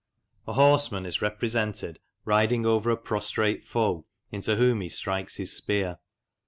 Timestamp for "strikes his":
4.89-5.55